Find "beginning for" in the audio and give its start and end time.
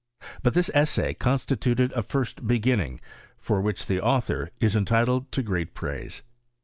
2.47-3.61